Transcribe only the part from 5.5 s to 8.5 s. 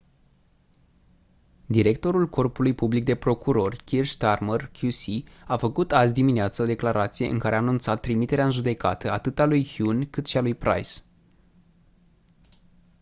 făcut azi-dimineață o declarație în care a anunțat trimiterea